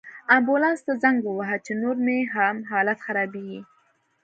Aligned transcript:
امبولانس 0.35 0.79
ته 0.85 0.93
زنګ 1.03 1.19
ووهه، 1.23 1.57
چې 1.65 1.71
نور 1.81 1.95
مې 2.05 2.19
هم 2.33 2.55
حالت 2.71 2.97
خرابیږي 3.05 3.61